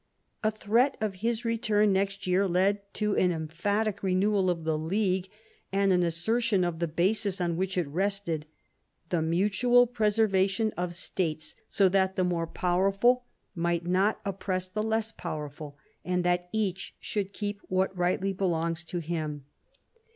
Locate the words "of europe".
14.07-14.23